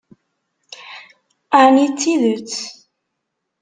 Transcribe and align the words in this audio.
Ɛni 1.61 1.85
d 1.91 1.93
tidet? 1.99 2.55